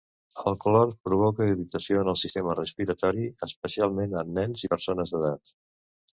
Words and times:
El 0.51 0.55
clor 0.61 0.93
provoca 1.09 1.47
irritació 1.49 1.99
en 2.05 2.09
el 2.13 2.17
sistema 2.21 2.57
respiratori, 2.61 3.27
especialment 3.49 4.19
en 4.25 4.35
nens 4.41 4.67
i 4.69 4.73
persones 4.75 5.15
d'edat. 5.15 5.55